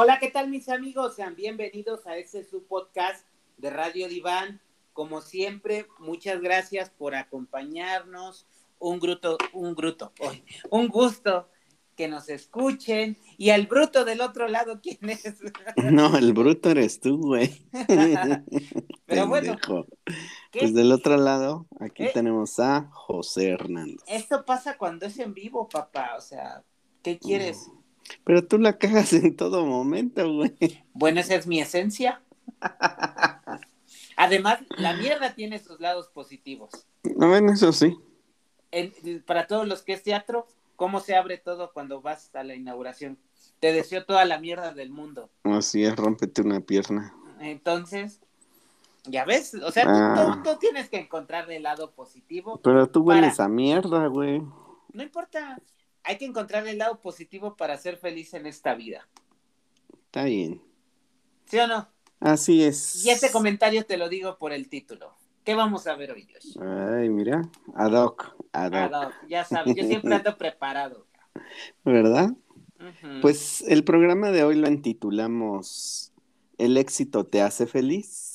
[0.00, 1.16] Hola, ¿qué tal mis amigos?
[1.16, 4.60] Sean bienvenidos a este su podcast de Radio Diván.
[4.92, 8.46] Como siempre, muchas gracias por acompañarnos.
[8.78, 10.12] Un gruto, un gruto,
[10.70, 11.48] un gusto
[11.96, 13.18] que nos escuchen.
[13.38, 15.34] Y el bruto del otro lado, ¿quién es?
[15.90, 17.66] No, el bruto eres tú, güey.
[19.06, 19.56] Pero bueno.
[20.52, 22.10] Pues del otro lado, aquí ¿Eh?
[22.14, 24.04] tenemos a José Hernández.
[24.06, 26.14] Esto pasa cuando es en vivo, papá.
[26.16, 26.62] O sea,
[27.02, 27.68] ¿qué quieres?
[28.24, 30.56] Pero tú la cagas en todo momento, güey.
[30.92, 32.22] Bueno, esa es mi esencia.
[34.16, 36.70] Además, la mierda tiene sus lados positivos.
[37.16, 37.96] No, bueno, eso sí.
[39.26, 40.46] Para todos los que es teatro,
[40.76, 43.18] ¿cómo se abre todo cuando vas a la inauguración?
[43.60, 45.30] Te deseo toda la mierda del mundo.
[45.44, 47.14] Así es, rómpete una pierna.
[47.40, 48.20] Entonces,
[49.04, 50.40] ya ves, o sea, tú, Ah.
[50.44, 52.60] tú- tú tienes que encontrar el lado positivo.
[52.62, 53.20] Pero tú Para.
[53.20, 54.42] hueles a mierda, güey.
[54.92, 55.60] No importa,
[56.08, 59.06] hay que encontrar el lado positivo para ser feliz en esta vida.
[60.06, 60.62] Está bien.
[61.44, 61.86] ¿Sí o no?
[62.18, 63.04] Así es.
[63.04, 65.14] Y este comentario te lo digo por el título.
[65.44, 66.56] ¿Qué vamos a ver hoy, Josh?
[66.62, 67.42] Ay, mira.
[67.74, 68.34] Ad hoc.
[68.52, 68.90] Ad hoc.
[68.90, 71.06] no, ya sabes, yo siempre ando preparado.
[71.84, 72.30] ¿Verdad?
[73.20, 76.14] Pues el programa de hoy lo intitulamos
[76.56, 78.32] ¿El éxito te hace feliz?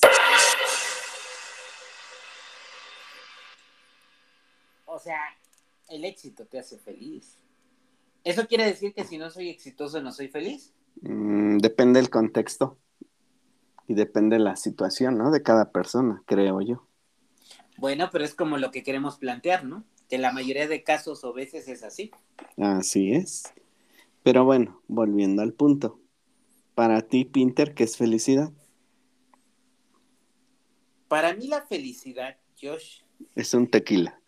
[4.84, 5.20] O sea,
[5.88, 7.36] el éxito te hace feliz.
[8.24, 10.72] ¿Eso quiere decir que si no soy exitoso no soy feliz?
[11.02, 12.78] Mm, depende del contexto
[13.86, 15.30] y depende la situación, ¿no?
[15.30, 16.88] De cada persona, creo yo.
[17.76, 19.84] Bueno, pero es como lo que queremos plantear, ¿no?
[20.08, 22.12] Que la mayoría de casos o veces es así.
[22.56, 23.42] Así es.
[24.22, 26.00] Pero bueno, volviendo al punto.
[26.74, 28.50] Para ti, Pinter, ¿qué es felicidad?
[31.08, 33.02] Para mí la felicidad, Josh,
[33.34, 34.18] Es un tequila.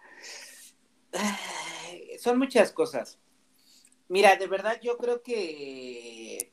[2.21, 3.19] son muchas cosas.
[4.09, 6.53] Mira, de verdad yo creo que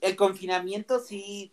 [0.00, 1.52] el confinamiento sí,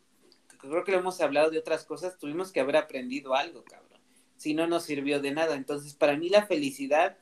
[0.58, 4.00] creo que lo hemos hablado de otras cosas, tuvimos que haber aprendido algo, cabrón.
[4.38, 5.56] Si no nos sirvió de nada.
[5.56, 7.18] Entonces, para mí la felicidad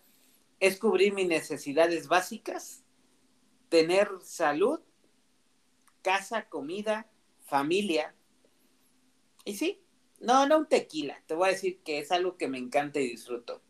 [0.60, 2.84] es cubrir mis necesidades básicas,
[3.70, 4.82] tener salud,
[6.02, 7.10] casa, comida,
[7.46, 8.16] familia.
[9.46, 9.82] Y sí,
[10.20, 13.10] no, no un tequila, te voy a decir que es algo que me encanta y
[13.10, 13.62] disfruto.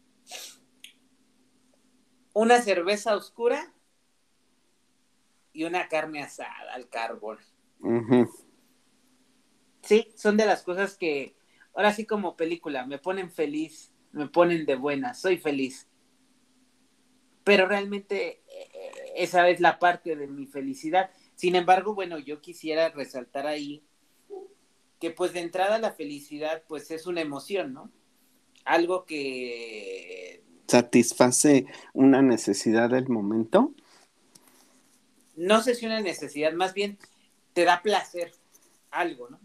[2.33, 3.74] Una cerveza oscura
[5.55, 7.37] y una carne asada al carbón.
[9.81, 11.37] Sí, son de las cosas que,
[11.73, 15.87] ahora sí como película, me ponen feliz, me ponen de buena, soy feliz.
[17.45, 21.09] Pero realmente eh, esa es la parte de mi felicidad.
[21.35, 23.83] Sin embargo, bueno, yo quisiera resaltar ahí
[24.99, 27.91] que pues de entrada la felicidad pues es una emoción, ¿no?
[28.65, 33.73] Algo que ¿Satisface una necesidad del momento?
[35.35, 36.97] No sé si una necesidad, más bien
[37.53, 38.31] te da placer
[38.91, 39.39] algo, ¿no?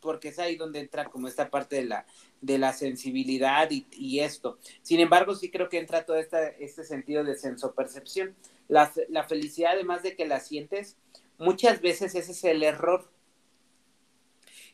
[0.00, 2.06] Porque es ahí donde entra como esta parte de la,
[2.40, 4.58] de la sensibilidad y, esto.
[4.82, 8.36] Sin embargo, sí creo que entra todo esta, este sentido de sensopercepción.
[8.68, 10.96] La, la felicidad, además de que la sientes,
[11.38, 13.10] muchas veces ese es el error.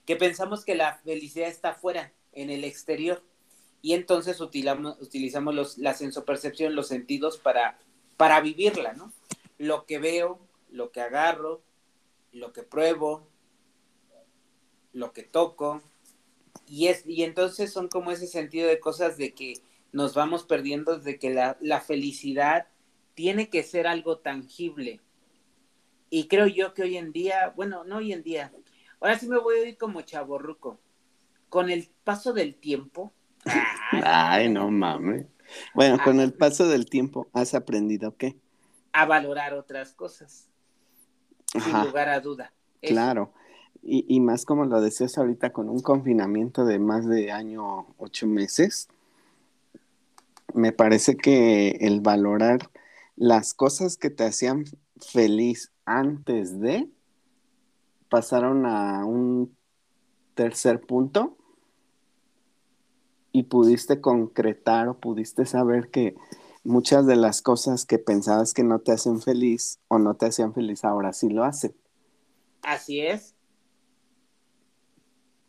[0.04, 3.22] Que pensamos que la felicidad está afuera, en el exterior.
[3.81, 7.78] Y entonces utilizamos, utilizamos los, la sensopercepción, los sentidos para,
[8.16, 9.12] para vivirla, ¿no?
[9.58, 10.40] Lo que veo,
[10.70, 11.62] lo que agarro,
[12.32, 13.28] lo que pruebo,
[14.92, 15.82] lo que toco.
[16.66, 19.54] Y, es, y entonces son como ese sentido de cosas de que
[19.92, 22.68] nos vamos perdiendo de que la, la felicidad
[23.14, 25.00] tiene que ser algo tangible.
[26.08, 28.52] Y creo yo que hoy en día, bueno, no hoy en día,
[29.00, 30.81] ahora sí me voy a ir como chaborruco.
[31.48, 33.12] Con el paso del tiempo.
[34.05, 35.26] Ay, no mames.
[35.75, 38.37] Bueno, con el paso del tiempo, ¿has aprendido qué?
[38.93, 40.49] A valorar otras cosas,
[41.47, 42.53] sin lugar a duda.
[42.81, 42.94] Eso.
[42.94, 43.33] claro.
[43.85, 48.27] Y, y más como lo decías ahorita, con un confinamiento de más de año, ocho
[48.27, 48.89] meses,
[50.55, 52.71] me parece que el valorar
[53.17, 54.65] las cosas que te hacían
[54.99, 56.89] feliz antes de
[58.09, 59.56] pasaron a un
[60.35, 61.37] tercer punto
[63.33, 66.15] y pudiste concretar o pudiste saber que
[66.64, 70.55] muchas de las cosas que pensabas que no te hacen feliz o no te hacían
[70.55, 71.75] feliz ahora sí lo hacen.
[72.62, 73.35] Así es.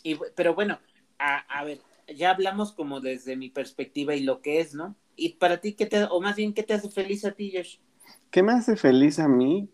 [0.03, 0.79] Y, pero bueno,
[1.19, 1.79] a, a ver,
[2.13, 4.95] ya hablamos como desde mi perspectiva y lo que es, ¿no?
[5.15, 7.77] Y para ti, ¿qué te, o más bien, ¿qué te hace feliz a ti, Josh?
[8.31, 9.69] ¿Qué me hace feliz a mí?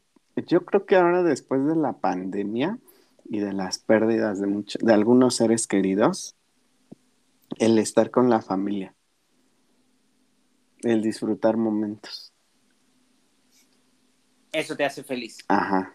[0.48, 2.80] Yo creo que ahora después de la pandemia
[3.26, 6.36] y de las pérdidas de, mucho- de algunos seres queridos,
[7.60, 8.96] el estar con la familia,
[10.84, 12.34] el disfrutar momentos.
[14.52, 15.38] Eso te hace feliz.
[15.48, 15.94] Ajá.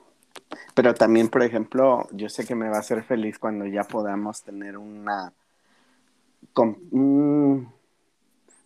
[0.74, 4.42] Pero también, por ejemplo, yo sé que me va a hacer feliz cuando ya podamos
[4.42, 5.32] tener una,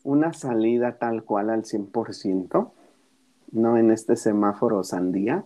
[0.03, 2.73] una salida tal cual al 100%,
[3.53, 5.44] no en este semáforo sandía.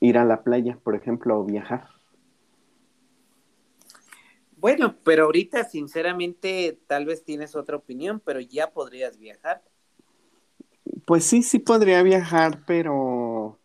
[0.00, 1.88] Ir a la playa, por ejemplo, o viajar.
[4.66, 9.62] Bueno, pero ahorita sinceramente tal vez tienes otra opinión, pero ya podrías viajar.
[11.04, 13.60] Pues sí, sí podría viajar, pero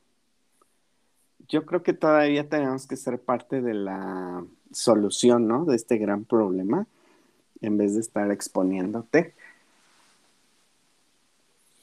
[1.47, 5.65] yo creo que todavía tenemos que ser parte de la solución, ¿no?
[5.65, 6.85] De este gran problema,
[7.61, 9.33] en vez de estar exponiéndote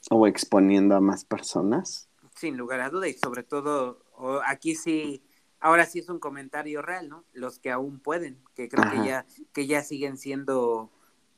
[0.09, 2.07] o exponiendo a más personas.
[2.35, 3.99] Sin lugar a duda, y sobre todo,
[4.45, 5.21] aquí sí,
[5.59, 7.23] ahora sí es un comentario real, ¿no?
[7.33, 10.91] Los que aún pueden, que creo que ya, que ya siguen siendo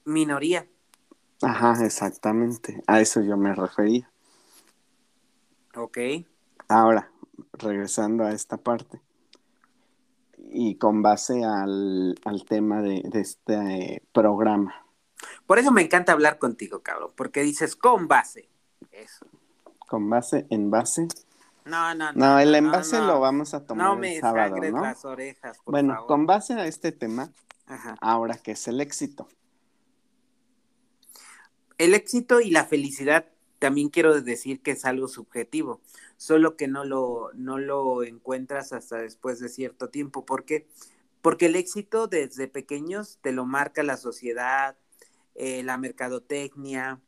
[0.06, 0.68] minoría.
[1.42, 2.84] Ajá, exactamente.
[2.88, 4.12] A eso yo me refería.
[5.76, 5.98] Ok.
[6.68, 7.12] Ahora,
[7.54, 9.02] regresando a esta parte.
[10.54, 12.16] Y con base al,
[12.48, 14.86] tema de, este programa.
[15.46, 18.50] Por eso me encanta hablar contigo, cabrón, porque dices con base.
[18.92, 19.26] Eso.
[19.88, 21.08] Con base, en base.
[21.72, 22.20] No, no, no.
[22.34, 24.82] No, el envase lo vamos a tomar no me el sábado, ¿no?
[24.82, 27.32] las orejas, por Bueno, con base a este tema,
[28.02, 29.30] ahora que es el éxito.
[31.78, 33.26] El éxito y la felicidad
[33.58, 35.80] también quiero decir que es algo subjetivo,
[36.18, 40.26] solo que no lo, no lo encuentras hasta después de cierto tiempo.
[40.26, 40.68] ¿Por qué?
[41.22, 44.76] Porque el éxito desde pequeños te lo marca la sociedad,
[45.36, 47.00] eh, la mercadotecnia,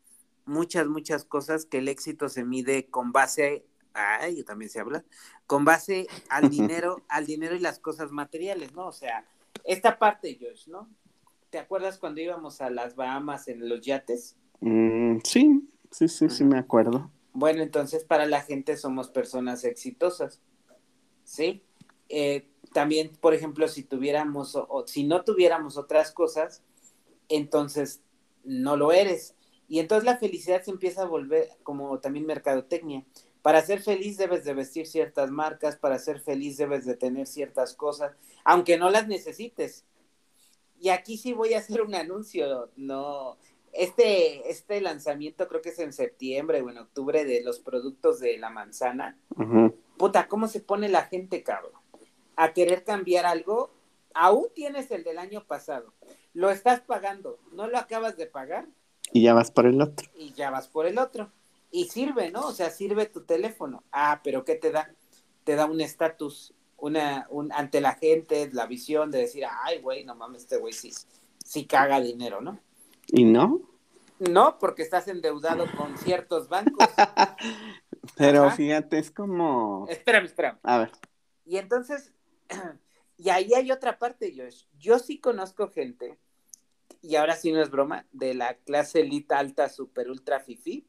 [0.45, 5.03] muchas, muchas cosas que el éxito se mide con base, ay, también se habla,
[5.47, 8.87] con base al dinero, al dinero y las cosas materiales, ¿no?
[8.87, 9.25] O sea,
[9.63, 10.89] esta parte, Josh, ¿no?
[11.49, 14.35] ¿Te acuerdas cuando íbamos a las Bahamas en los yates?
[14.59, 17.11] Mm, sí, sí, sí, sí, me acuerdo.
[17.33, 20.41] Bueno, entonces para la gente somos personas exitosas,
[21.23, 21.63] ¿sí?
[22.09, 26.63] Eh, también, por ejemplo, si tuviéramos o, si no tuviéramos otras cosas,
[27.29, 28.01] entonces
[28.43, 29.35] no lo eres.
[29.67, 33.05] Y entonces la felicidad se empieza a volver como también mercadotecnia.
[33.43, 37.75] Para ser feliz debes de vestir ciertas marcas, para ser feliz debes de tener ciertas
[37.75, 39.85] cosas, aunque no las necesites.
[40.79, 43.37] Y aquí sí voy a hacer un anuncio, no,
[43.73, 48.37] este, este lanzamiento creo que es en septiembre o en octubre de los productos de
[48.37, 49.17] la manzana.
[49.97, 51.73] Puta, ¿cómo se pone la gente, cabrón?
[52.37, 53.71] A querer cambiar algo.
[54.13, 55.93] Aún tienes el del año pasado.
[56.33, 57.39] Lo estás pagando.
[57.51, 58.67] No lo acabas de pagar.
[59.11, 60.07] Y ya vas por el otro.
[60.15, 61.31] Y ya vas por el otro.
[61.75, 62.45] Y sirve, ¿no?
[62.45, 63.83] O sea, sirve tu teléfono.
[63.91, 64.93] Ah, pero ¿qué te da?
[65.43, 70.05] Te da un estatus, una, un, ante la gente, la visión de decir, ay, güey,
[70.05, 70.93] no mames, este güey sí,
[71.43, 72.59] sí caga dinero, ¿no?
[73.07, 73.59] ¿Y no?
[74.19, 76.87] No, porque estás endeudado con ciertos bancos.
[78.17, 79.87] Pero fíjate, es como...
[79.89, 80.59] Espérame, espérame.
[80.61, 80.91] A ver.
[81.43, 82.13] Y entonces,
[83.17, 84.65] y ahí hay otra parte, Josh.
[84.77, 86.19] Yo sí conozco gente,
[87.01, 90.86] y ahora sí no es broma, de la clase elite alta, super ultra fifi,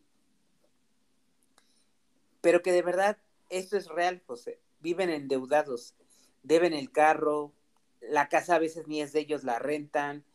[2.44, 3.16] pero que de verdad
[3.48, 4.60] esto es real, José.
[4.80, 5.94] Viven endeudados,
[6.42, 7.54] deben el carro,
[8.02, 10.26] la casa a veces ni es de ellos, la rentan,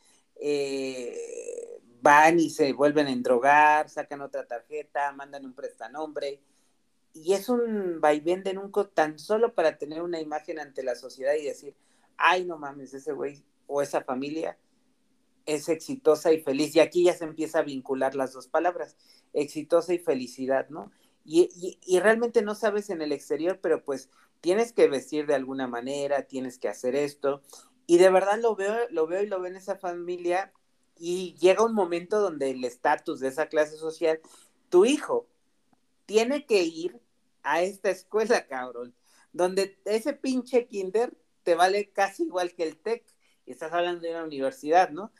[0.41, 6.41] eh, van y se vuelven a endrogar, sacan otra tarjeta, mandan un prestanombre.
[7.13, 11.35] Y es un vaivén de nunca tan solo para tener una imagen ante la sociedad
[11.35, 11.75] y decir,
[12.17, 14.57] ay, no mames, ese güey o esa familia
[15.45, 16.75] es exitosa y feliz.
[16.75, 18.97] Y aquí ya se empieza a vincular las dos palabras,
[19.31, 20.91] exitosa y felicidad, ¿no?
[21.31, 24.09] Y, realmente no sabes en el exterior, pero pues
[24.41, 27.43] tienes que vestir de alguna manera, tienes que hacer esto.
[27.85, 30.51] Y de verdad lo veo, lo veo y lo veo en esa familia
[30.97, 34.19] y llega un momento donde el estatus de esa clase social,
[34.69, 35.27] tu hijo
[36.07, 36.99] tiene que ir
[37.43, 38.95] a esta escuela, cabrón,
[39.31, 43.05] donde ese pinche kinder te vale casi igual que el TEC,
[43.45, 45.11] estás hablando de una universidad, ¿no?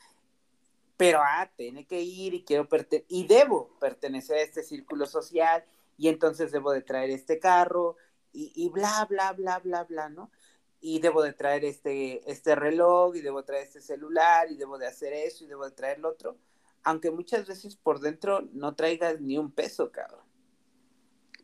[0.96, 2.68] Pero, ah, tiene que ir y quiero
[3.08, 5.64] y debo pertenecer a este círculo social,
[6.00, 7.96] y entonces debo de traer este carro,
[8.32, 10.30] y, y bla, bla, bla, bla, bla, ¿no?
[10.80, 14.86] y debo de traer este, este reloj y debo traer este celular y debo de
[14.86, 16.38] hacer eso y debo de traer lo otro,
[16.84, 20.24] aunque muchas veces por dentro no traigas ni un peso, cabrón.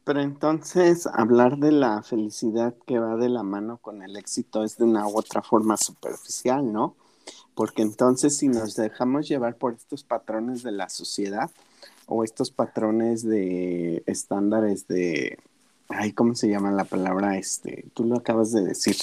[0.04, 4.78] Pero entonces hablar de la felicidad que va de la mano con el éxito es
[4.78, 6.96] de una u otra forma superficial, ¿no?
[7.54, 11.50] Porque entonces si nos dejamos llevar por estos patrones de la sociedad
[12.06, 15.38] o estos patrones de estándares de
[15.88, 17.36] Ay, ¿cómo se llama la palabra?
[17.38, 18.96] Este, tú lo acabas de decir.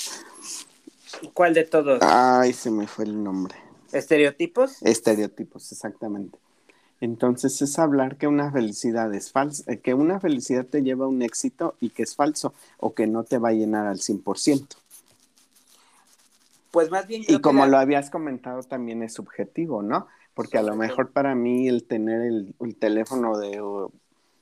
[1.34, 2.00] ¿Cuál de todos?
[2.02, 3.56] Ay, se me fue el nombre.
[3.92, 4.82] ¿Estereotipos?
[4.82, 6.38] Estereotipos, exactamente.
[7.00, 11.10] Entonces es hablar que una felicidad es falsa, eh, que una felicidad te lleva a
[11.10, 14.68] un éxito y que es falso o que no te va a llenar al 100%.
[16.72, 17.24] Pues más bien...
[17.28, 20.08] y como lo habías comentado, también es subjetivo, ¿no?
[20.34, 23.62] Porque a lo mejor para mí el tener el, teléfono de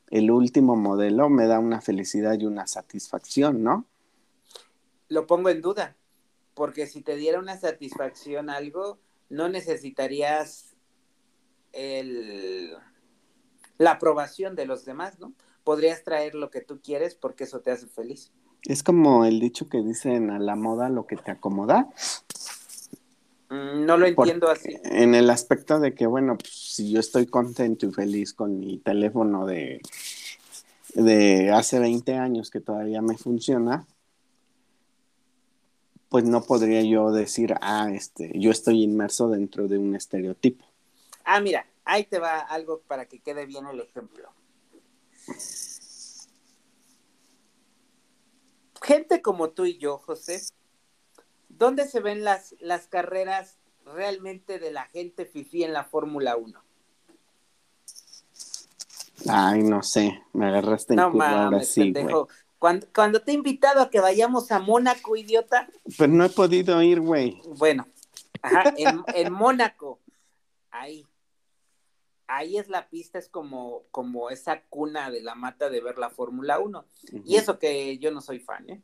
[0.10, 3.86] el último modelo me da una felicidad y una satisfacción, ¿no?
[5.10, 5.96] Lo pongo en duda,
[6.54, 10.76] porque si te diera una satisfacción algo, no necesitarías
[11.74, 12.74] el,
[13.78, 15.34] la aprobación de los demás, ¿no?
[15.64, 18.32] Podrías traer lo que tú quieres porque eso te hace feliz.
[18.64, 21.90] Es como el dicho que dicen a la moda lo que te acomoda.
[23.51, 24.77] Mm, no lo entiendo así.
[24.86, 28.77] En el aspecto de que, bueno, pues, si yo estoy contento y feliz con mi
[28.77, 29.81] teléfono de,
[30.93, 33.86] de hace 20 años que todavía me funciona,
[36.08, 40.65] pues no podría yo decir, ah, este, yo estoy inmerso dentro de un estereotipo.
[41.25, 44.29] Ah, mira, ahí te va algo para que quede bien el ejemplo.
[48.81, 50.41] gente como tú y yo, José,
[51.62, 56.60] ¿dónde se ven las, las carreras realmente de la gente fifí en la Fórmula 1?
[59.30, 61.94] Ay, no sé, me agarraste en no, ahora sí,
[62.58, 65.70] Cuando, cuando, te he invitado a que vayamos a Mónaco, idiota.
[65.96, 67.39] Pues no he podido ir, güey.
[67.58, 67.88] Bueno,
[68.41, 70.00] ajá, en, en Mónaco,
[70.72, 71.06] ahí,
[72.25, 76.10] ahí es la pista, es como, como esa cuna de la mata de ver la
[76.10, 76.86] Fórmula 1.
[77.24, 78.82] Y eso que yo no soy fan, ¿eh?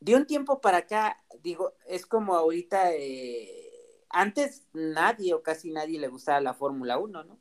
[0.00, 3.70] De un tiempo para acá, digo, es como ahorita, eh,
[4.08, 7.38] antes nadie o casi nadie le gustaba la Fórmula 1, ¿no?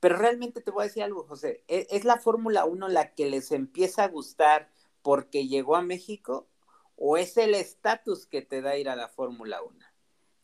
[0.00, 3.28] Pero realmente te voy a decir algo, José, ¿es, es la Fórmula 1 la que
[3.28, 4.70] les empieza a gustar
[5.02, 6.48] porque llegó a México
[6.96, 9.86] o es el estatus que te da ir a la Fórmula 1?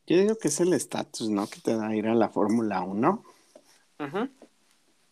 [0.06, 1.47] Yo digo que es el estatus, ¿no?
[1.47, 3.25] Que te da ir a la Fórmula 1.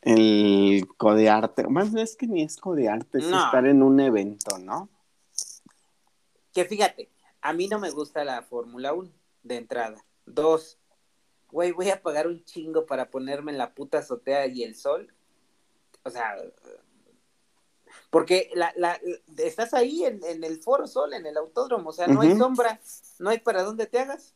[0.02, 1.66] El codearte.
[1.68, 4.88] Más es que ni es codearte, es estar en un evento, ¿no?
[6.52, 9.10] Que fíjate, a mí no me gusta la Fórmula 1
[9.42, 10.04] de entrada.
[10.26, 10.78] Dos,
[11.50, 15.12] güey, voy a pagar un chingo para ponerme en la puta azotea y el sol.
[16.02, 16.36] O sea,
[18.10, 19.00] porque la, la,
[19.38, 22.80] estás ahí en, en, el Foro Sol, en el autódromo, o sea, no hay sombra,
[23.18, 24.34] no hay para dónde te hagas.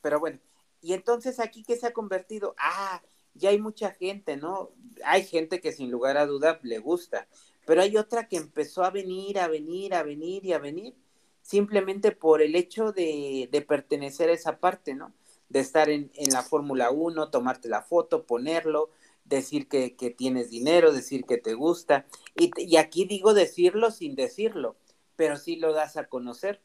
[0.00, 0.38] Pero bueno,
[0.80, 3.02] y entonces aquí que se ha convertido, ah,
[3.34, 4.70] ya hay mucha gente, ¿no?
[5.04, 7.26] Hay gente que sin lugar a duda le gusta,
[7.66, 10.94] pero hay otra que empezó a venir, a venir, a venir y a venir,
[11.42, 15.12] simplemente por el hecho de, de pertenecer a esa parte, ¿no?
[15.48, 18.90] De estar en, la Fórmula 1, tomarte la foto, ponerlo,
[19.24, 22.06] decir que, que, tienes dinero, decir que te gusta.
[22.34, 24.76] Y, y aquí digo decirlo sin decirlo,
[25.16, 26.60] pero sí lo das a conocer.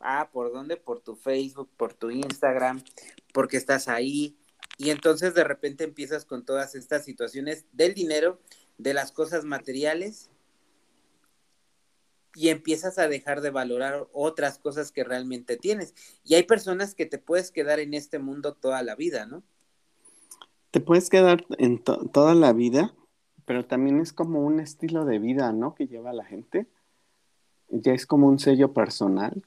[0.00, 0.76] Ah, ¿por dónde?
[0.76, 2.82] Por tu Facebook, por tu Instagram,
[3.32, 4.36] porque estás ahí.
[4.78, 8.40] Y entonces de repente empiezas con todas estas situaciones del dinero,
[8.78, 10.31] de las cosas materiales,
[12.34, 15.94] y empiezas a dejar de valorar otras cosas que realmente tienes.
[16.24, 19.42] Y hay personas que te puedes quedar en este mundo toda la vida, ¿no?
[20.70, 22.94] Te puedes quedar en toda la vida,
[23.44, 25.74] pero también es como un estilo de vida, ¿no?
[25.74, 26.66] Que lleva la gente.
[27.68, 29.42] Ya es como un sello personal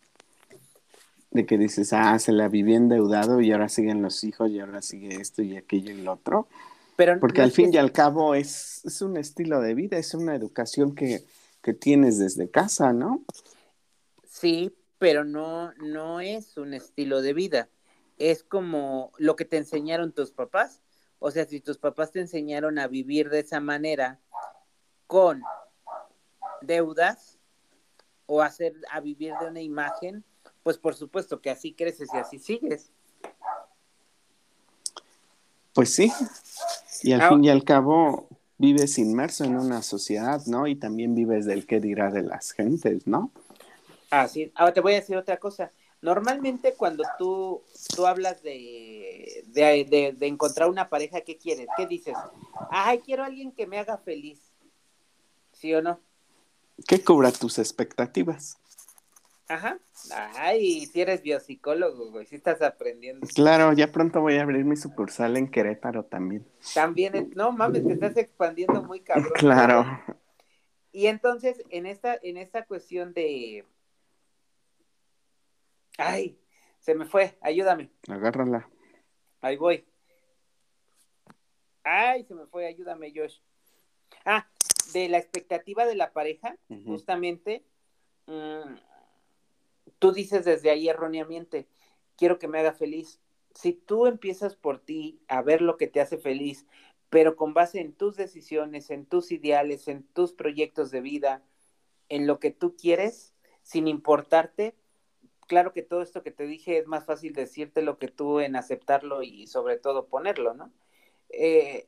[1.32, 4.82] de que dices, ah, se la viví endeudado y ahora siguen los hijos y ahora
[4.82, 6.48] sigue esto y aquello y lo otro.
[6.96, 10.34] Pero Porque al fin y al cabo es, es, un estilo de vida, es una
[10.34, 11.26] educación que,
[11.66, 13.26] que, tienes desde casa, ¿no?
[14.24, 17.70] Sí, pero no, no es un estilo de vida.
[18.18, 20.82] Es como lo que te enseñaron tus papás.
[21.20, 24.20] O sea, si tus papás te enseñaron a vivir de esa manera
[25.08, 25.42] con
[26.62, 27.40] deudas
[28.28, 30.24] o hacer a vivir de una imagen,
[30.64, 32.92] pues por supuesto que así creces y así sigues.
[35.74, 36.12] Pues sí,
[37.04, 40.68] y al fin y al cabo vives inmerso en una sociedad, ¿no?
[40.68, 43.32] Y también vives del qué dirá de las gentes, ¿no?
[44.10, 45.72] Así, ahora te voy a decir otra cosa.
[46.02, 47.62] Normalmente cuando tú,
[47.96, 51.68] tú hablas de, de, de encontrar una pareja, ¿qué quieres?
[51.76, 52.16] ¿Qué dices?
[52.70, 54.40] Ay, quiero a alguien que me haga feliz.
[55.52, 56.00] ¿Sí o no?
[56.88, 58.58] Que cubra tus expectativas.
[59.48, 59.78] Ajá.
[60.36, 63.28] Ay, si eres biopsicólogo, güey, si estás aprendiendo.
[63.36, 66.48] Claro, ya pronto voy a abrir mi sucursal en Querétaro también.
[66.74, 69.32] También, no mames, te estás expandiendo muy cabrón.
[69.36, 69.86] Claro.
[70.92, 73.66] Y entonces, en esta, en esta cuestión de.
[75.98, 76.40] Ay,
[76.80, 77.92] se me fue, ayúdame.
[78.08, 78.68] Agárrala.
[79.42, 79.86] Ahí voy.
[81.84, 83.38] Ay, se me fue, ayúdame, Josh.
[84.26, 84.48] Ah,
[84.94, 87.64] de la expectativa de la pareja, justamente.
[88.26, 88.76] Mm,
[90.00, 91.68] tú dices desde ahí erróneamente,
[92.16, 93.20] quiero que me haga feliz,
[93.54, 96.66] si tú empiezas por ti a ver lo que te hace feliz,
[97.10, 101.44] pero con base en tus decisiones, en tus ideales, en tus proyectos de vida,
[102.10, 103.34] en lo que tú quieres,
[103.64, 104.76] sin importarte,
[105.48, 108.56] claro que todo esto que te dije es más fácil decirte lo que tú en
[108.56, 110.72] aceptarlo y sobre todo ponerlo, ¿no?
[111.30, 111.88] Eh,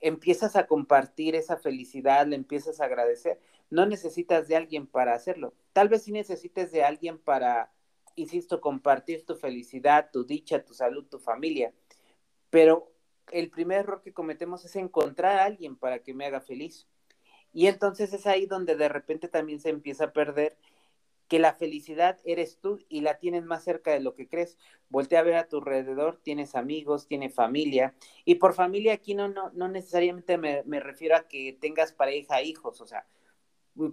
[0.00, 3.40] empiezas a compartir esa felicidad, le empiezas a agradecer.
[3.70, 5.54] No necesitas de alguien para hacerlo.
[5.72, 7.72] Tal vez sí necesites de alguien para,
[8.16, 11.72] insisto, compartir tu felicidad, tu dicha, tu salud, tu familia.
[12.50, 12.92] Pero
[13.32, 16.86] el primer error que cometemos es encontrar a alguien para que me haga feliz.
[17.52, 20.56] Y entonces es ahí donde de repente también se empieza a perder
[21.28, 24.58] que la felicidad eres tú y la tienes más cerca de lo que crees.
[24.88, 27.94] Voltea a ver a tu alrededor, tienes amigos, tienes familia.
[28.24, 32.42] Y por familia aquí no, no, no necesariamente me, me refiero a que tengas pareja,
[32.42, 33.06] hijos, o sea,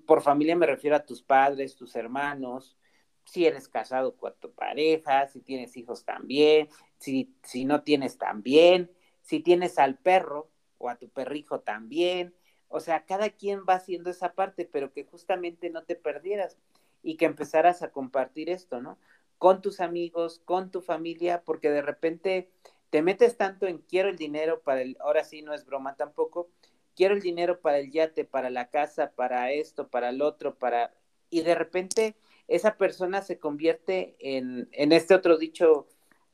[0.06, 2.78] por familia me refiero a tus padres, tus hermanos,
[3.26, 8.92] si eres casado con tu pareja, si tienes hijos también, si, si no tienes también,
[9.22, 12.36] si tienes al perro o a tu perrijo también.
[12.68, 16.58] O sea, cada quien va haciendo esa parte, pero que justamente no te perdieras
[17.04, 18.98] y que empezaras a compartir esto, ¿no?
[19.38, 22.52] Con tus amigos, con tu familia, porque de repente
[22.90, 26.50] te metes tanto en quiero el dinero para el, ahora sí no es broma tampoco,
[26.96, 30.94] quiero el dinero para el yate, para la casa, para esto, para el otro, para...
[31.30, 32.16] Y de repente
[32.48, 35.88] esa persona se convierte en, en este otro dicho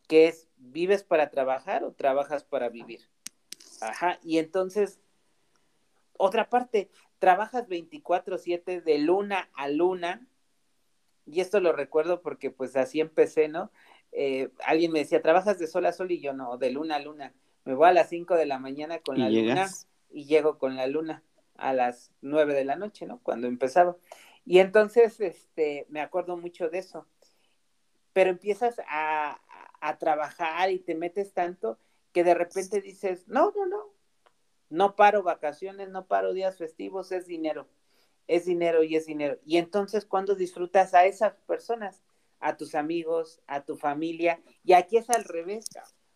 [0.07, 3.01] que es, ¿vives para trabajar o trabajas para vivir?
[3.81, 4.99] Ajá, y entonces,
[6.13, 10.27] otra parte, trabajas 24/7 de luna a luna
[11.25, 13.69] y esto lo recuerdo porque pues así empecé, ¿no?
[14.13, 16.11] Eh, alguien me decía, ¿trabajas de sol a sol?
[16.11, 17.33] Y yo no, de luna a luna.
[17.65, 19.67] Me voy a las 5 de la mañana con la luna
[20.09, 21.23] y llego con la luna
[21.55, 23.19] a las 9 de la noche, ¿no?
[23.23, 23.97] Cuando empezaba.
[24.45, 27.05] Y entonces, este, me acuerdo mucho de eso.
[28.13, 29.39] Pero empiezas a,
[29.79, 31.77] a trabajar y te metes tanto
[32.13, 33.93] que de repente dices, no, no, no,
[34.69, 37.67] no paro vacaciones, no paro días festivos, es dinero
[38.27, 39.37] es dinero y es dinero.
[39.45, 42.03] Y entonces, cuando disfrutas a esas personas?
[42.39, 44.39] A tus amigos, a tu familia.
[44.63, 45.65] Y aquí es al revés.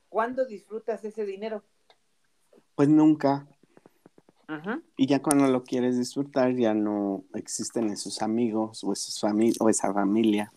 [0.08, 1.64] ¿Cuándo disfrutas ese dinero?
[2.76, 3.48] Pues nunca.
[4.98, 9.24] Y ya cuando lo quieres disfrutar, ya no existen esos amigos o, esos
[9.60, 10.52] o esa familia.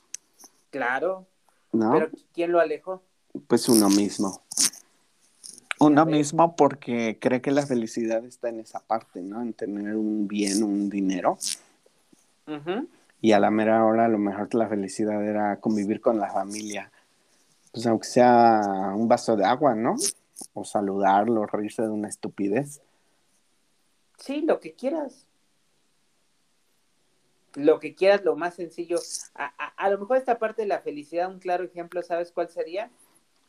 [0.70, 1.26] Claro.
[1.72, 1.92] ¿No?
[1.92, 3.02] Pero ¿quién lo alejó?
[3.46, 4.42] Pues uno mismo.
[5.80, 9.42] Uno mismo porque cree que la felicidad está en esa parte, ¿no?
[9.42, 11.38] En tener un bien, un dinero.
[13.20, 16.90] Y a la mera hora a lo mejor la felicidad era convivir con la familia.
[17.72, 19.96] Pues aunque sea un vaso de agua, ¿no?
[20.52, 22.80] O saludarlo, reírse de una estupidez.
[24.18, 25.26] Sí, lo que quieras.
[27.54, 28.98] Lo que quieras, lo más sencillo.
[29.34, 32.90] A, a lo mejor esta parte de la felicidad, un claro ejemplo, ¿sabes cuál sería?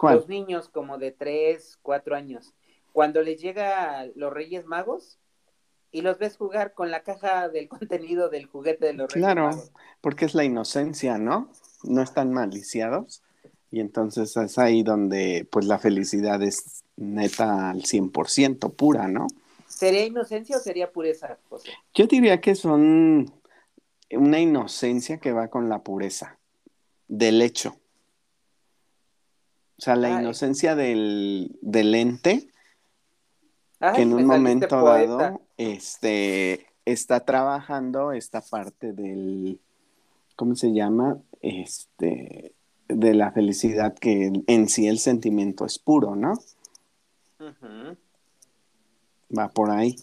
[0.01, 2.53] Los niños como de 3, 4 años,
[2.91, 5.19] cuando les llega los Reyes Magos
[5.91, 9.55] y los ves jugar con la caja del contenido del juguete de los Reyes Magos.
[9.55, 11.49] Claro, porque es la inocencia, ¿no?
[11.83, 13.23] No están maliciados
[13.71, 19.27] y entonces es ahí donde pues la felicidad es neta al 100% pura, ¿no?
[19.67, 21.71] ¿Sería inocencia o sería pureza, José?
[21.93, 23.31] Yo diría que son
[24.11, 26.37] una inocencia que va con la pureza
[27.07, 27.75] del hecho.
[29.77, 32.49] O sea, la inocencia del, del ente
[33.79, 39.59] que en un momento dado este, está trabajando esta parte del,
[40.35, 41.17] ¿cómo se llama?
[41.41, 42.53] Este,
[42.87, 46.39] de la felicidad que en sí el sentimiento es puro, ¿no?
[49.35, 49.95] Va por ahí.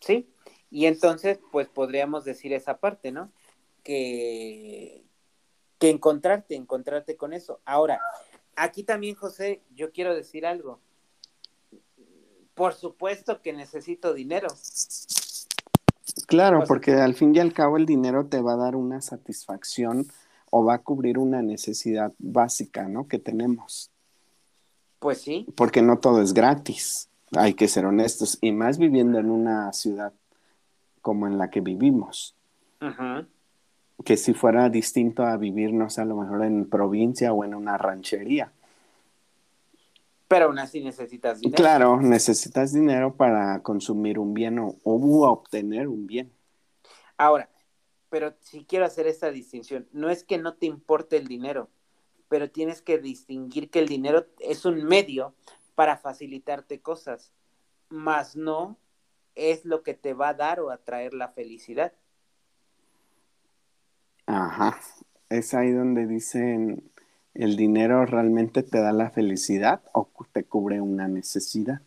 [0.00, 0.28] Sí,
[0.70, 3.30] y entonces pues podríamos decir esa parte, ¿no?
[3.82, 5.04] Que,
[5.78, 7.60] que encontrarte, encontrarte con eso.
[7.64, 8.00] Ahora,
[8.56, 10.80] aquí también, José, yo quiero decir algo.
[12.54, 14.48] Por supuesto que necesito dinero.
[16.26, 20.06] Claro, porque al fin y al cabo el dinero te va a dar una satisfacción
[20.50, 23.06] o va a cubrir una necesidad básica, ¿no?
[23.06, 23.90] Que tenemos.
[24.98, 25.46] Pues sí.
[25.54, 30.12] Porque no todo es gratis, hay que ser honestos, y más viviendo en una ciudad
[31.02, 32.34] como en la que vivimos.
[32.80, 33.26] Ajá
[34.04, 37.54] que si fuera distinto a vivir, no sé, a lo mejor en provincia o en
[37.54, 38.52] una ranchería.
[40.28, 41.56] Pero aún así necesitas dinero.
[41.56, 46.32] Claro, necesitas dinero para consumir un bien o, obtener un bien.
[47.16, 47.48] Ahora,
[48.10, 51.70] pero si quiero hacer esta distinción, no es que no te importe el dinero,
[52.28, 55.34] pero tienes que distinguir que el dinero es un medio
[55.76, 57.32] para facilitarte cosas,
[57.88, 58.76] más no
[59.36, 61.92] es lo que te va a dar o atraer la felicidad.
[64.26, 64.80] Ajá,
[65.28, 66.90] es ahí donde dicen
[67.36, 71.82] ¿El dinero realmente te da la felicidad o te cubre una necesidad?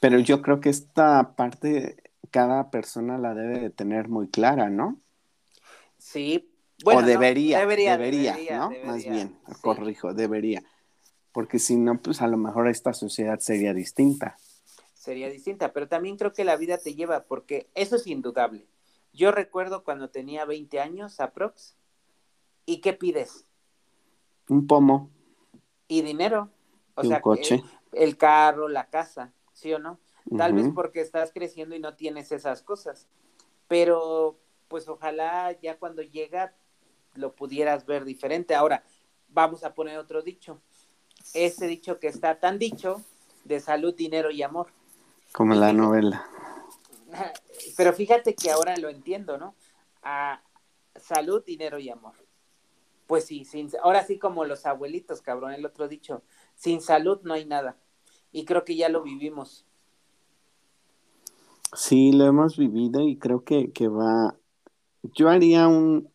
[0.00, 1.96] Pero yo creo que esta parte
[2.30, 4.98] cada persona la debe de tener muy clara, ¿no?
[5.96, 6.52] Sí.
[6.84, 8.72] Bueno, o debería, debería, debería, ¿no?
[8.84, 10.62] Más bien, corrijo, debería.
[11.36, 14.38] Porque si no, pues a lo mejor esta sociedad sería distinta.
[14.94, 18.66] Sería distinta, pero también creo que la vida te lleva, porque eso es indudable.
[19.12, 21.76] Yo recuerdo cuando tenía 20 años, aprox,
[22.64, 23.44] ¿y qué pides?
[24.48, 25.10] Un pomo.
[25.88, 26.48] Y dinero.
[26.94, 27.62] O sea, un coche.
[27.92, 30.00] El, carro, la casa, ¿sí o no?
[30.38, 33.08] Tal vez porque estás creciendo y no tienes esas cosas.
[33.68, 36.54] Pero, pues ojalá ya cuando llega
[37.12, 38.54] lo pudieras ver diferente.
[38.54, 38.84] Ahora,
[39.28, 40.62] vamos a poner otro dicho.
[41.34, 43.02] Ese dicho que está tan dicho
[43.44, 44.68] de salud, dinero y amor.
[45.32, 46.26] Como la novela.
[47.76, 49.54] Pero fíjate que ahora lo entiendo, ¿no?
[50.02, 50.40] A
[50.96, 52.14] salud, dinero y amor.
[53.06, 56.22] Pues sí, sin, ahora sí como los abuelitos, cabrón, el otro dicho,
[56.56, 57.76] sin salud no hay nada.
[58.32, 59.64] Y creo que ya lo vivimos.
[61.72, 64.36] Sí, lo hemos vivido y creo que, que va,
[65.02, 66.10] yo haría un,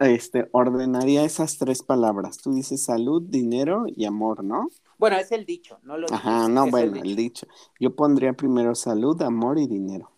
[0.00, 2.38] este, ordenaría esas tres palabras.
[2.38, 4.68] Tú dices salud, dinero y amor, ¿no?
[4.98, 7.46] Bueno, es el dicho, no lo Ajá, no, bueno, el dicho.
[7.78, 10.10] Yo pondría primero salud, amor y dinero.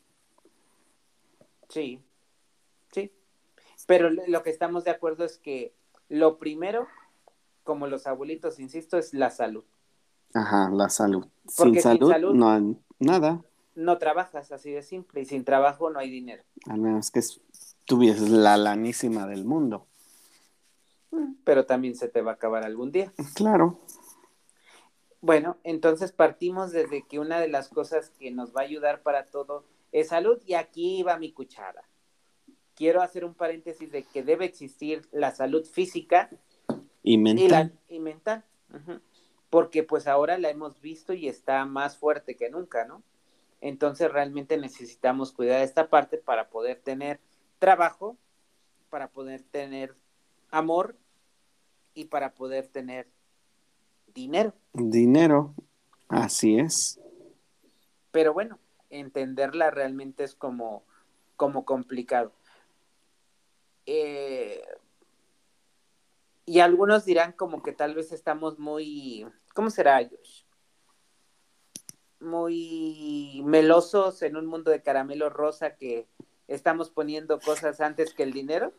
[1.68, 2.02] Sí,
[2.92, 3.12] sí.
[3.86, 5.74] Pero lo que estamos de acuerdo es que
[6.08, 6.86] lo primero,
[7.62, 9.64] como los abuelitos, insisto, es la salud.
[10.32, 11.26] Ajá, la salud.
[11.46, 13.42] sin salud, no hay nada.
[13.74, 16.42] No trabajas, así de simple, y sin trabajo no hay dinero.
[16.66, 17.20] Al menos que
[17.84, 19.86] tuvieses la lanísima del mundo.
[21.44, 23.12] Pero también se te va a acabar algún día.
[23.34, 23.80] Claro.
[25.20, 29.26] Bueno, entonces partimos desde que una de las cosas que nos va a ayudar para
[29.26, 31.84] todo es salud y aquí va mi cuchara
[32.80, 36.30] quiero hacer un paréntesis de que debe existir la salud física
[37.02, 37.78] y mental.
[37.90, 38.42] Y, mental.
[39.50, 43.02] Porque pues ahora la hemos visto y está más fuerte que nunca, ¿no?
[43.60, 47.20] Entonces realmente necesitamos cuidar esta parte para poder tener
[47.60, 48.16] trabajo,
[48.88, 49.94] para poder tener
[50.50, 50.96] amor
[51.94, 53.08] y para poder tener
[54.12, 54.52] dinero.
[54.72, 55.54] Dinero,
[56.08, 57.00] así es.
[58.10, 60.82] Pero bueno, entenderla realmente es como,
[61.36, 62.32] como complicado.
[63.86, 64.62] Eh,
[66.44, 70.42] y algunos dirán como que tal vez estamos muy, ¿cómo será, Josh?
[72.18, 76.08] Muy melosos en un mundo de caramelo rosa que
[76.50, 78.72] estamos poniendo cosas antes que el dinero.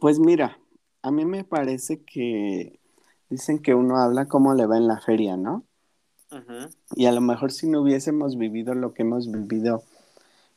[0.00, 0.58] Pues mira,
[1.02, 2.80] a mí me parece que
[3.28, 5.64] dicen que uno habla como le va en la feria, ¿no?
[6.96, 9.82] Y a lo mejor si no hubiésemos vivido lo que hemos vivido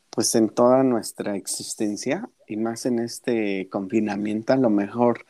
[0.10, 5.26] pues en toda nuestra existencia y más en este confinamiento, a lo mejor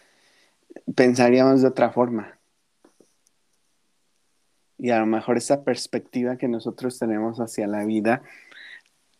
[0.93, 2.37] pensaríamos de otra forma.
[4.77, 8.21] Y a lo mejor esa perspectiva que nosotros tenemos hacia la vida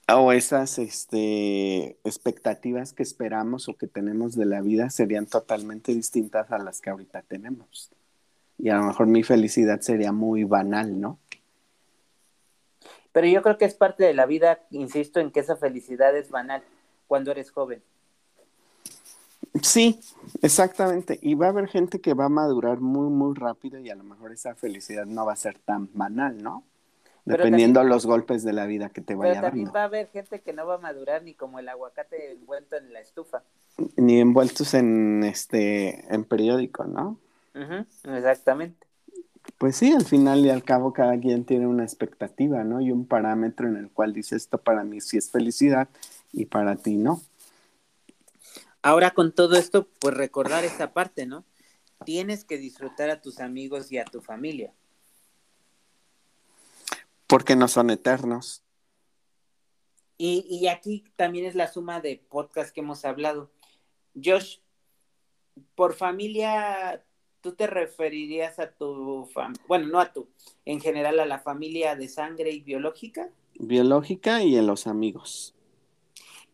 [0.08, 6.52] o esas este, expectativas que esperamos o que tenemos de la vida serían totalmente distintas
[6.52, 7.91] a las que ahorita tenemos.
[8.58, 11.20] Y a lo mejor mi felicidad sería muy banal, ¿no?
[13.12, 16.30] Pero yo creo que es parte de la vida, insisto en que esa felicidad es
[16.30, 16.62] banal
[17.08, 17.82] cuando eres joven.
[19.62, 20.00] Sí,
[20.41, 21.18] exactamente.
[21.22, 24.04] Y va a haber gente que va a madurar muy, muy rápido y a lo
[24.04, 26.63] mejor esa felicidad no va a ser tan banal, ¿no?
[27.26, 30.10] Dependiendo de los golpes de la vida que te vaya Pero también va a haber
[30.10, 33.42] gente que no va a madurar ni como el aguacate envuelto en la estufa.
[33.98, 37.20] Ni envueltos en este en periódico, ¿no?
[37.56, 38.86] exactamente.
[39.58, 42.82] Pues sí, al final y al cabo cada quien tiene una expectativa, ¿no?
[42.82, 45.88] Y un parámetro en el cual dice esto para mí sí es felicidad
[46.32, 47.22] y para ti no.
[48.82, 51.44] Ahora con todo esto, pues recordar esta parte, ¿no?
[52.04, 54.74] Tienes que disfrutar a tus amigos y a tu familia.
[57.28, 58.64] Porque no son eternos.
[60.18, 63.52] Y, y aquí también es la suma de podcast que hemos hablado.
[64.16, 64.60] Josh,
[65.76, 67.04] por familia
[67.46, 69.30] ¿tú te referirías a tu,
[69.68, 70.28] bueno, no a tu,
[70.66, 73.30] en general a la familia de sangre y biológica?
[73.60, 75.54] Biológica y en los amigos.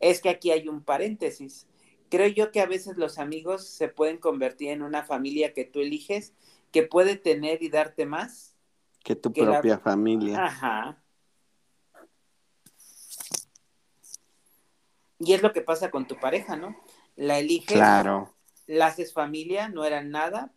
[0.01, 1.65] Es que aquí hay un paréntesis.
[2.09, 5.79] Creo yo que a veces los amigos se pueden convertir en una familia que tú
[5.79, 6.33] eliges,
[6.73, 8.50] que puede tener y darte más.
[9.03, 10.45] Que tu propia familia.
[10.45, 11.03] Ajá.
[15.19, 16.75] Y es lo que pasa con tu pareja, ¿no?
[17.15, 17.77] La eliges.
[17.77, 18.35] Claro.
[18.67, 20.53] La haces familia, no eran nada,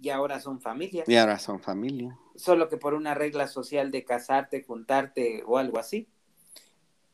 [0.00, 1.04] y ahora son familia.
[1.06, 2.16] Y ahora son familia.
[2.36, 6.08] Solo que por una regla social de casarte, juntarte o algo así.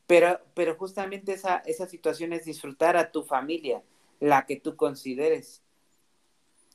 [0.06, 3.82] Pero, pero justamente esa, esa situación es disfrutar a tu familia,
[4.20, 5.62] la que tú consideres.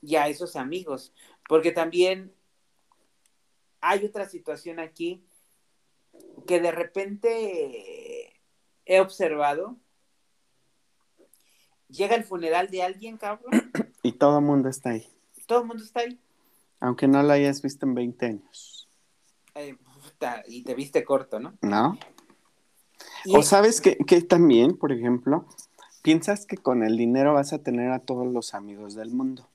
[0.02, 1.12] y a esos amigos,
[1.48, 2.32] porque también
[3.80, 5.24] hay otra situación aquí
[6.46, 8.32] que de repente
[8.84, 9.76] he observado.
[11.88, 13.70] Llega el funeral de alguien, cabrón.
[14.02, 15.06] Y todo el mundo está ahí.
[15.46, 16.18] Todo el mundo está ahí.
[16.80, 18.88] Aunque no lo hayas visto en 20 años.
[19.54, 21.52] Eh, puta, y te viste corto, ¿no?
[21.60, 21.98] ¿No?
[23.26, 25.44] Y O es- sabes que, que también, por ejemplo,
[26.02, 29.46] piensas que con el dinero vas a tener a todos los amigos del mundo.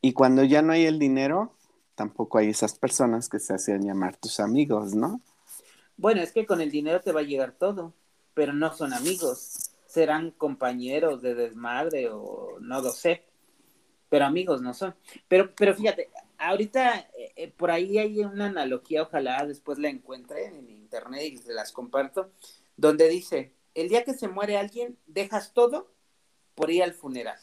[0.00, 1.52] Y cuando ya no hay el dinero,
[1.96, 5.20] tampoco hay esas personas que se hacían llamar tus amigos, ¿no?
[5.96, 7.94] Bueno, es que con el dinero te va a llegar todo,
[8.34, 9.70] pero no son amigos.
[9.86, 13.24] Serán compañeros de desmadre o no lo sé.
[14.08, 14.94] Pero amigos no son.
[15.26, 20.46] Pero, pero fíjate, ahorita eh, eh, por ahí hay una analogía, ojalá después la encuentre
[20.46, 22.30] en internet y se las comparto,
[22.76, 25.90] donde dice, el día que se muere alguien, dejas todo
[26.54, 27.38] por ir al funeral.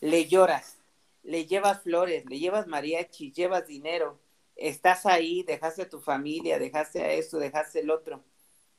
[0.00, 0.78] Le lloras,
[1.22, 4.18] le llevas flores, le llevas mariachi, llevas dinero,
[4.56, 8.22] estás ahí, dejaste a tu familia, dejaste a esto, dejaste el otro.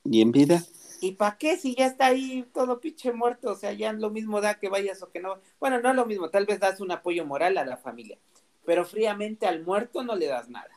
[0.05, 0.63] Y en vida,
[1.03, 3.51] ¿Y para qué si ya está ahí todo pinche muerto?
[3.51, 5.35] O sea, ya lo mismo da que vayas o que no.
[5.59, 8.17] Bueno, no es lo mismo, tal vez das un apoyo moral a la familia,
[8.65, 10.69] pero fríamente al muerto no le das nada.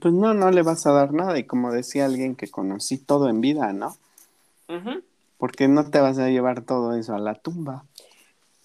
[0.00, 1.38] pues no, no le vas a dar nada.
[1.38, 3.96] Y como decía alguien que conocí todo en vida, ¿no?
[5.36, 7.84] Porque no te vas a llevar todo eso a la tumba.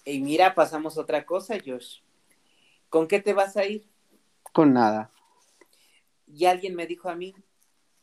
[0.04, 2.00] Y mira, pasamos otra cosa, Josh.
[2.94, 3.90] ¿Con qué te vas a ir?
[4.52, 5.10] Con nada.
[6.28, 7.34] Y alguien me dijo a mí,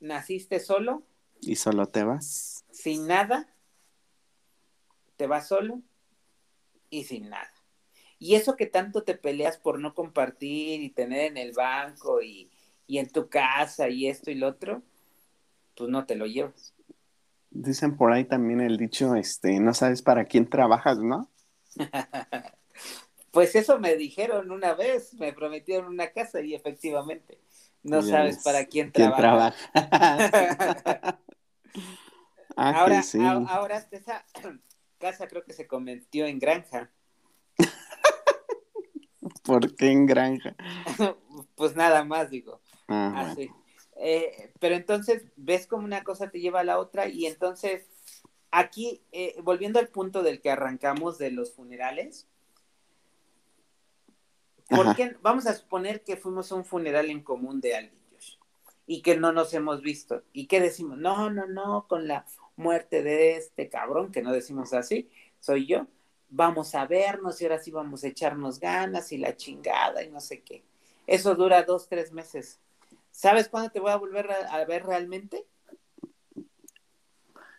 [0.02, 1.04] ¿naciste solo?
[1.40, 2.66] Y solo te vas.
[2.74, 3.56] sin nada,
[5.16, 5.82] te vas solo
[6.90, 7.54] y sin nada.
[8.20, 12.52] Y eso que tanto te peleas por no compartir y tener en el banco y,
[12.86, 14.84] y en tu casa y esto y lo otro,
[15.78, 16.74] pues no te lo llevas.
[17.50, 21.32] Dicen por ahí también el dicho, este, no sabes para quién trabajas, ¿no?
[23.32, 27.40] Pues eso me dijeron una vez, me prometieron una casa y efectivamente,
[27.82, 29.56] no sabes para quién ¿Quién trabaja.
[29.74, 31.20] trabaja?
[32.58, 33.20] ah, ahora, que sí.
[33.22, 34.26] a- ahora esa
[35.00, 36.92] casa creo que se convirtió en granja.
[39.44, 40.56] ¿Por qué en granja?
[41.56, 42.62] pues nada más, digo.
[42.88, 43.32] Ah, bueno.
[43.32, 43.50] Así.
[43.98, 47.86] Eh, pero entonces ves como una cosa te lleva a la otra y entonces
[48.50, 52.28] aquí, eh, volviendo al punto del que arrancamos de los funerales,
[54.72, 54.96] ¿por Ajá.
[54.96, 55.16] qué?
[55.22, 58.36] Vamos a suponer que fuimos a un funeral en común de alguien Josh,
[58.88, 63.04] y que no nos hemos visto y que decimos, no, no, no, con la muerte
[63.04, 65.88] de este cabrón, que no decimos así, soy yo,
[66.30, 70.20] vamos a vernos y ahora sí vamos a echarnos ganas y la chingada y no
[70.20, 70.64] sé qué.
[71.08, 72.60] Eso dura dos, tres meses.
[73.12, 75.46] ¿Sabes cuándo te voy a volver a, a ver realmente?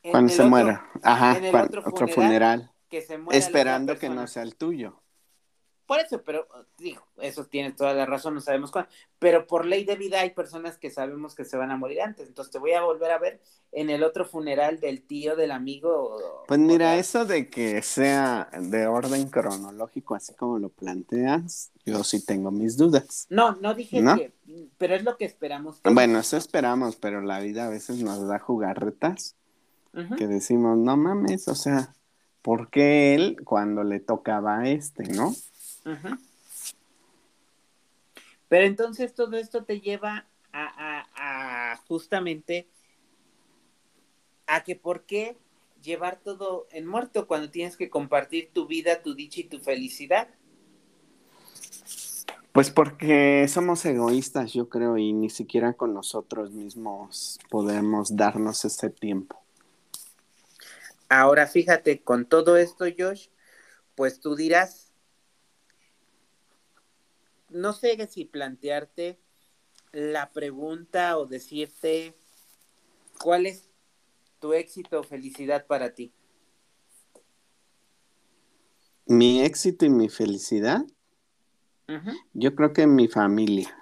[0.03, 0.91] En Cuando se otro- muera.
[1.03, 2.73] Ajá, en el otro otro, funeral, funeral.
[2.89, 5.02] Que se muera la Esperando que no sea el tuyo.
[5.93, 6.47] Por eso, pero
[6.79, 8.91] digo, eso tiene toda la razón, no sabemos cuándo.
[9.19, 12.29] Pero por ley de vida hay personas que sabemos que se van a morir antes.
[12.29, 16.45] Entonces te voy a volver a ver en el otro funeral del tío, del amigo.
[16.49, 22.25] Pues mira, eso de que sea de orden cronológico, así como lo planteas, yo sí
[22.25, 23.27] tengo mis dudas.
[23.29, 24.17] No, no dije ¿No?
[24.17, 24.33] que,
[24.79, 25.79] pero es lo que esperamos.
[25.85, 29.37] Bueno, eso esperamos, pero la vida a veces nos da jugarretas
[30.17, 31.95] que decimos, no mames, o sea,
[32.41, 35.35] ¿por qué él cuando le tocaba a este, no?
[35.85, 36.19] Ujú.
[38.49, 42.69] Pero entonces todo esto te lleva a, a- a justamente
[44.47, 45.39] a que por qué
[45.83, 50.29] llevar todo en muerto cuando tienes que compartir tu vida, tu dicha y tu felicidad.
[52.53, 58.91] Pues porque somos egoístas, yo creo, y ni siquiera con nosotros mismos podemos darnos ese
[58.91, 59.41] tiempo.
[61.09, 63.29] Ahora fíjate, con todo esto, Josh,
[63.95, 64.92] pues tú dirás,
[67.53, 69.19] no sé si plantearte
[69.93, 72.15] la pregunta o decirte
[73.21, 73.69] cuál es
[74.41, 76.13] tu éxito o felicidad para ti.
[79.07, 80.85] Mi éxito y mi felicidad,
[82.33, 83.77] yo creo que mi familia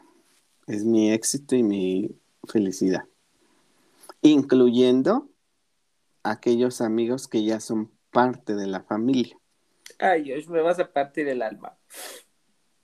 [0.66, 2.11] es mi éxito y mi
[2.48, 3.04] felicidad,
[4.22, 5.30] incluyendo
[6.22, 9.38] aquellos amigos que ya son parte de la familia.
[9.98, 11.76] Ay, Josh, me vas a partir el alma.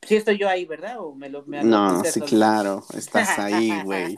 [0.06, 1.00] Sí estoy yo ahí, ¿verdad?
[1.00, 4.16] ¿O me lo me No, sí, claro, estás ahí, güey,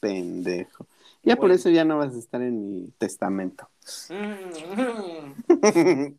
[0.00, 0.86] pendejo.
[1.24, 3.68] Ya por eso ya no vas a estar en mi testamento.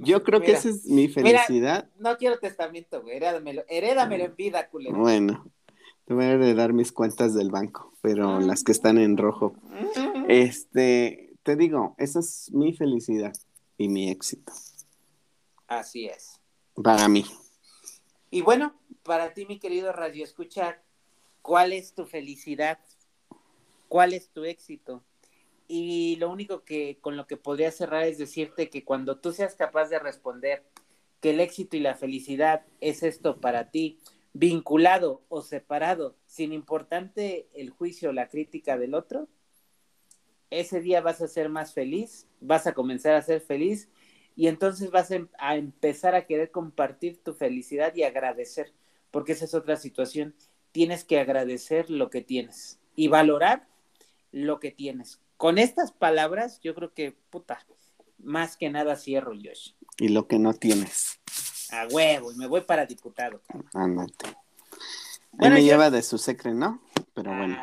[0.00, 1.88] Yo creo que esa es mi felicidad.
[1.98, 3.16] No quiero testamento, güey.
[3.16, 4.96] Herédamelo, herédamelo en vida, culero.
[4.96, 5.46] Bueno,
[6.06, 9.54] te voy a heredar mis cuentas del banco, pero las que están en rojo.
[10.28, 13.32] Este, te digo, esa es mi felicidad
[13.78, 14.52] y mi éxito.
[15.68, 16.40] Así es.
[16.82, 17.24] Para mí.
[18.34, 20.82] Y bueno, para ti, mi querido Radio Escuchar,
[21.40, 22.80] ¿cuál es tu felicidad?
[23.86, 25.04] ¿Cuál es tu éxito?
[25.68, 29.54] Y lo único que con lo que podría cerrar es decirte que cuando tú seas
[29.54, 30.64] capaz de responder
[31.20, 34.00] que el éxito y la felicidad es esto para ti,
[34.32, 39.28] vinculado o separado, sin importante el juicio o la crítica del otro,
[40.50, 43.88] ese día vas a ser más feliz, vas a comenzar a ser feliz
[44.36, 48.72] y entonces vas a, em, empezar a querer compartir tu felicidad y agradecer,
[49.10, 50.34] porque esa es otra situación.
[50.72, 53.68] Tienes que agradecer lo que tienes y valorar
[54.32, 55.20] lo que tienes.
[55.36, 57.64] Con estas palabras, yo creo que, puta,
[58.18, 59.72] más que nada cierro, Josh.
[59.98, 61.20] Y lo que no tienes.
[61.70, 63.40] A huevo, y me voy para diputado.
[63.72, 64.36] Ándate.
[65.40, 66.80] Él me lleva de su secre, ¿no?
[67.14, 67.58] Pero ah, bueno.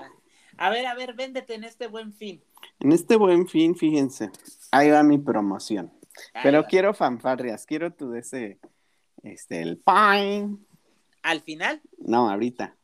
[0.57, 2.43] A ver, a ver, véndete en este buen fin.
[2.79, 4.31] En este buen fin, fíjense,
[4.71, 5.91] ahí va mi promoción.
[6.43, 8.60] Pero quiero fanfarrias, quiero tu de ese,
[9.23, 10.57] este, el pine.
[11.23, 11.81] ¿Al final?
[11.99, 12.75] No, ahorita.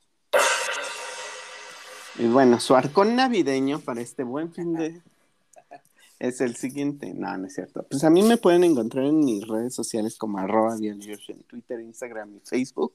[2.20, 5.02] Y bueno, su arcón navideño para este buen fin de...
[6.20, 7.14] es el siguiente.
[7.14, 7.84] No, no es cierto.
[7.84, 11.00] Pues a mí me pueden encontrar en mis redes sociales como arroba en
[11.48, 12.94] Twitter, Instagram y Facebook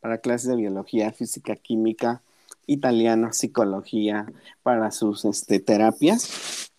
[0.00, 2.22] para clases de biología, física, química,
[2.66, 4.26] italiano, psicología,
[4.62, 6.70] para sus este, terapias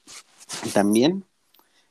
[0.74, 1.24] también.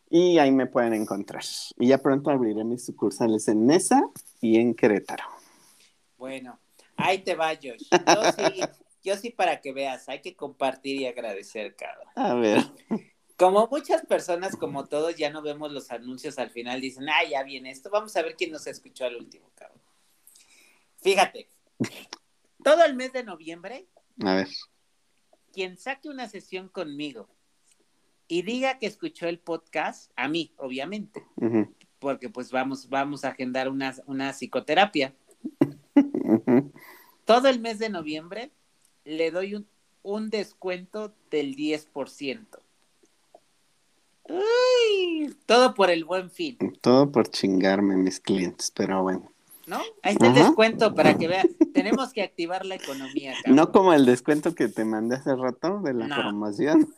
[0.09, 1.43] Y ahí me pueden encontrar.
[1.79, 4.03] Y ya pronto abriré mis sucursales en Nesa
[4.41, 5.25] y en Querétaro.
[6.17, 6.59] Bueno,
[6.97, 7.89] ahí te va, Josh.
[7.91, 8.61] Yo sí,
[9.03, 12.09] yo sí para que veas, hay que compartir y agradecer, cabrón.
[12.15, 12.65] A ver.
[13.37, 17.43] Como muchas personas, como todos, ya no vemos los anuncios al final, dicen, ah, ya
[17.43, 19.83] viene esto, vamos a ver quién nos escuchó al último, cabrón.
[21.03, 21.51] Fíjate,
[22.65, 23.87] todo el mes de noviembre,
[24.25, 24.49] a ver.
[25.53, 27.29] Quien saque una sesión conmigo
[28.29, 31.25] y diga que escuchó el podcast, a mí, obviamente,
[31.99, 35.15] porque pues vamos, vamos a agendar una, una psicoterapia.
[37.25, 38.51] Todo el mes de noviembre
[39.05, 39.67] le doy un,
[40.03, 42.47] un descuento del 10%.
[44.29, 46.59] Uy, todo por el buen fin.
[46.81, 49.31] Todo por chingarme mis clientes, pero bueno.
[49.67, 49.81] ¿no?
[50.03, 51.49] Ahí está el descuento para que vean.
[51.75, 53.35] Tenemos que activar la economía.
[53.47, 56.95] No como el descuento que te mandé hace rato de la promoción.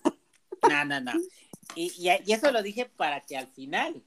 [0.68, 1.12] No, no, no.
[1.74, 4.02] Y, y, eso lo dije para que al final,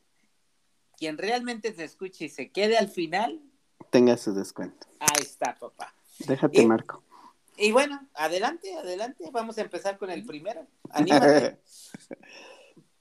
[0.98, 3.42] quien realmente se escuche y se quede al final,
[3.90, 4.88] tenga su descuento.
[5.00, 5.94] Ahí está, papá.
[6.20, 7.04] Déjate, Marco.
[7.58, 9.30] Y bueno, adelante, adelante.
[9.32, 10.66] Vamos a empezar con el primero.
[10.90, 11.60] Anímate.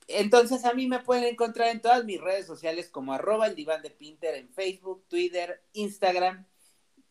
[0.08, 3.80] Entonces a mí me pueden encontrar en todas mis redes sociales como arroba el diván
[3.80, 6.44] de Pinter en Facebook, Twitter, Instagram,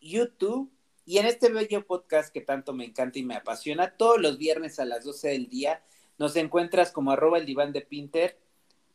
[0.01, 0.69] YouTube
[1.05, 4.79] y en este bello podcast que tanto me encanta y me apasiona, todos los viernes
[4.79, 5.81] a las 12 del día
[6.19, 8.37] nos encuentras como arroba el diván de Pinter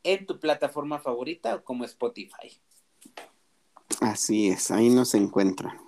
[0.04, 2.60] en tu plataforma favorita o como Spotify.
[4.00, 5.80] Así es, ahí nos encuentran.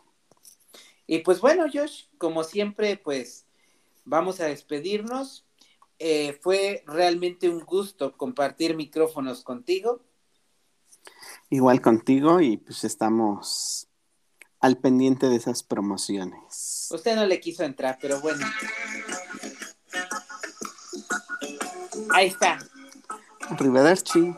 [1.07, 3.45] Y pues bueno, Josh, como siempre, pues
[4.05, 5.45] vamos a despedirnos.
[5.99, 10.01] Eh, fue realmente un gusto compartir micrófonos contigo.
[11.49, 13.89] Igual contigo y pues estamos
[14.61, 16.89] al pendiente de esas promociones.
[16.91, 18.45] Usted no le quiso entrar, pero bueno.
[22.13, 22.59] Ahí está.
[23.51, 24.35] Arrivederci.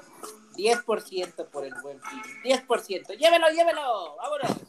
[0.57, 2.23] 10% por el buen fin.
[2.44, 3.16] 10%.
[3.16, 4.16] Llévelo, llévelo.
[4.16, 4.67] Vámonos.